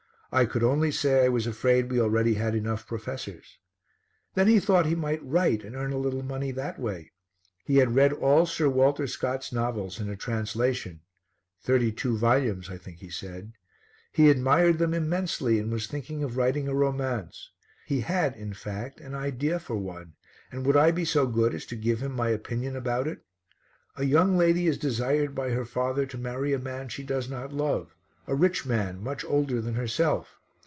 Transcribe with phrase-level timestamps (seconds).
[0.33, 3.57] I could only say I was afraid we already had enough professors.
[4.33, 7.11] Then he thought he might write and earn a little money that way;
[7.65, 11.01] he had read all Sir Walter Scott's novels in a translation
[11.59, 13.51] thirty two volumes I think he said;
[14.13, 17.51] he admired them immensely and was thinking of writing a romance;
[17.85, 20.13] he had in fact an idea for one,
[20.49, 23.25] and would I be so good as to give him my opinion about it?
[23.97, 27.51] A young lady is desired by her father to marry a man she does not
[27.51, 27.97] love,
[28.27, 30.37] a rich man, much older than herself.